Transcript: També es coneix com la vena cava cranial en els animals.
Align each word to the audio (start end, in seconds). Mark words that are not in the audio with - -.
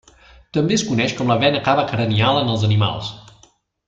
També 0.57 0.77
es 0.77 0.85
coneix 0.87 1.13
com 1.19 1.29
la 1.33 1.37
vena 1.45 1.61
cava 1.69 1.83
cranial 1.91 2.39
en 2.43 2.49
els 2.55 2.65
animals. 2.73 3.13